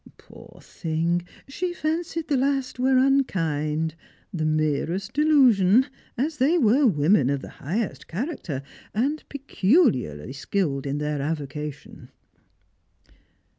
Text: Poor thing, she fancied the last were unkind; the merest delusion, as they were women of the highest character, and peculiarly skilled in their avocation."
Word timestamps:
Poor 0.17 0.61
thing, 0.63 1.27
she 1.47 1.75
fancied 1.75 2.27
the 2.27 2.35
last 2.35 2.79
were 2.79 2.97
unkind; 2.97 3.93
the 4.33 4.47
merest 4.47 5.13
delusion, 5.13 5.85
as 6.17 6.37
they 6.37 6.57
were 6.57 6.87
women 6.87 7.29
of 7.29 7.43
the 7.43 7.49
highest 7.61 8.07
character, 8.07 8.63
and 8.95 9.23
peculiarly 9.29 10.33
skilled 10.33 10.87
in 10.87 10.97
their 10.97 11.21
avocation." 11.21 12.09